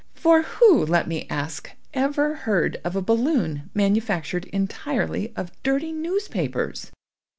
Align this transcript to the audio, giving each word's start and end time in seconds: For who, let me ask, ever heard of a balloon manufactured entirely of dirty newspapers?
For 0.15 0.41
who, 0.41 0.83
let 0.83 1.07
me 1.07 1.27
ask, 1.29 1.69
ever 1.93 2.33
heard 2.33 2.81
of 2.83 2.95
a 2.95 3.03
balloon 3.03 3.69
manufactured 3.75 4.45
entirely 4.45 5.31
of 5.35 5.51
dirty 5.61 5.91
newspapers? 5.91 6.91